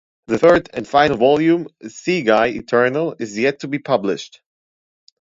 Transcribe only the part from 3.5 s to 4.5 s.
to be published.